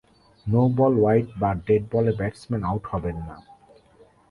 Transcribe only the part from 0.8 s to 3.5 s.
Wide বা dead বলে batsman out হবেন না।